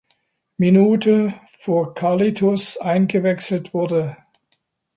[0.57, 4.17] Minute für Carlitos eingewechselt wurde.